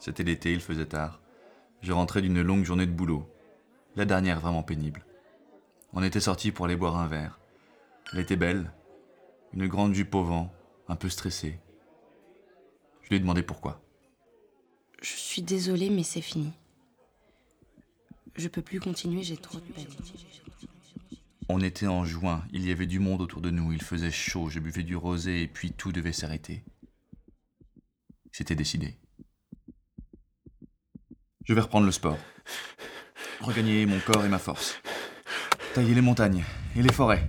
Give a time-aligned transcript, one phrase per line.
[0.00, 1.20] C'était l'été, il faisait tard.
[1.82, 3.28] Je rentrais d'une longue journée de boulot.
[3.96, 5.04] La dernière vraiment pénible.
[5.92, 7.38] On était sortis pour aller boire un verre.
[8.12, 8.72] Elle était belle,
[9.52, 10.52] une grande jupe au vent,
[10.88, 11.60] un peu stressée.
[13.02, 13.82] Je lui ai demandé pourquoi.
[15.02, 16.52] Je suis désolée, mais c'est fini.
[18.36, 19.86] Je peux plus continuer, j'ai trop de peine.
[21.48, 24.48] On était en juin, il y avait du monde autour de nous, il faisait chaud,
[24.48, 26.64] je buvais du rosé et puis tout devait s'arrêter.
[28.30, 28.96] C'était décidé.
[31.50, 32.16] Je vais reprendre le sport.
[33.40, 34.76] Regagner mon corps et ma force.
[35.74, 36.44] Tailler les montagnes
[36.76, 37.28] et les forêts.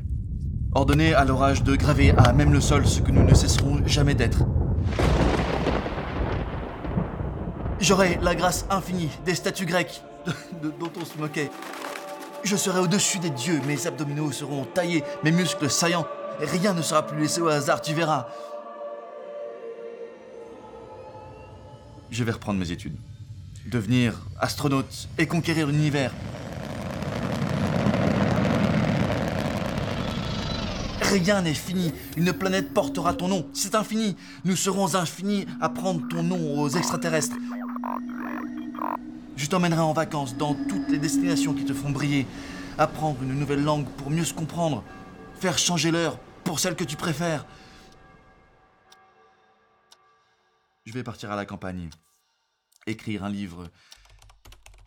[0.76, 4.14] Ordonner à l'orage de graver à même le sol ce que nous ne cesserons jamais
[4.14, 4.44] d'être.
[7.80, 10.04] J'aurai la grâce infinie des statues grecques
[10.62, 11.50] dont on se moquait.
[12.44, 16.06] Je serai au-dessus des dieux, mes abdominaux seront taillés, mes muscles saillants.
[16.40, 18.28] Rien ne sera plus laissé au hasard, tu verras.
[22.12, 22.98] Je vais reprendre mes études.
[23.66, 26.12] Devenir astronaute et conquérir l'univers.
[31.02, 31.94] Rien n'est fini.
[32.18, 33.46] Une planète portera ton nom.
[33.54, 34.16] C'est infini.
[34.46, 37.36] Nous serons infinis à prendre ton nom aux extraterrestres.
[39.36, 42.26] Je t'emmènerai en vacances dans toutes les destinations qui te font briller.
[42.78, 44.84] Apprendre une nouvelle langue pour mieux se comprendre.
[45.40, 47.46] Faire changer l'heure pour celle que tu préfères.
[50.86, 51.90] Je vais partir à la campagne.
[52.88, 53.70] Écrire un livre.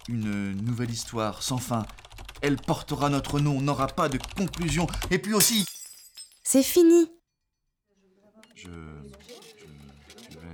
[0.09, 1.87] Une nouvelle histoire sans fin.
[2.43, 4.87] Elle portera notre nom, n'aura pas de conclusion.
[5.11, 5.65] Et puis aussi,
[6.43, 7.11] C'est fini.
[8.55, 9.67] je, je,
[10.31, 10.47] je vais.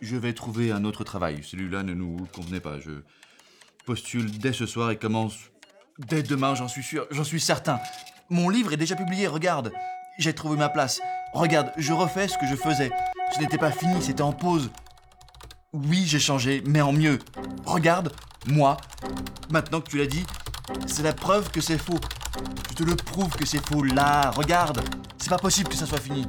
[0.00, 1.42] Je vais trouver un autre travail.
[1.44, 2.80] Celui-là ne nous convenait pas.
[2.80, 3.02] Je
[3.86, 5.34] postule dès ce soir et commence
[5.98, 7.78] dès demain, j'en suis sûr, j'en suis certain.
[8.30, 9.72] Mon livre est déjà publié, regarde.
[10.18, 11.00] J'ai trouvé ma place.
[11.32, 12.90] Regarde, je refais ce que je faisais.
[13.34, 14.70] Ce n'était pas fini, c'était en pause.
[15.74, 17.18] Oui, j'ai changé, mais en mieux.
[17.66, 18.12] Regarde,
[18.46, 18.76] moi,
[19.50, 20.24] maintenant que tu l'as dit,
[20.86, 21.98] c'est la preuve que c'est faux.
[22.70, 23.82] Je te le prouve que c'est faux.
[23.82, 24.80] Là, regarde.
[25.18, 26.28] C'est pas possible que ça soit fini.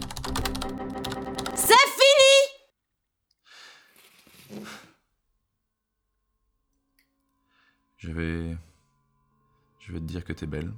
[1.53, 2.35] C'est fini
[7.97, 8.57] Je vais.
[9.79, 10.73] Je vais te dire que t'es belle.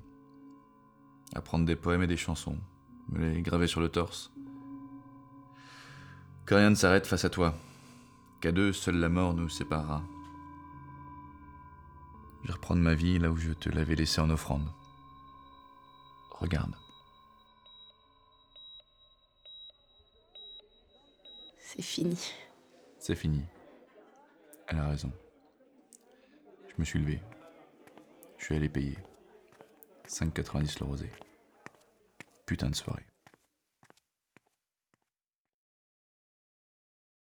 [1.33, 2.57] Apprendre des poèmes et des chansons.
[3.07, 4.29] Me les graver sur le torse.
[6.45, 7.56] Que rien ne s'arrête face à toi.
[8.39, 10.03] Qu'à deux, seule la mort nous séparera.
[12.43, 14.69] Je vais reprendre ma vie là où je te l'avais laissée en offrande.
[16.31, 16.75] Regarde.
[21.59, 22.31] C'est fini.
[22.99, 23.43] C'est fini.
[24.67, 25.11] Elle a raison.
[26.67, 27.19] Je me suis levé.
[28.37, 28.97] Je suis allé payer.
[30.07, 31.11] 5,90 le rosé.
[32.45, 33.05] Putain de soirée.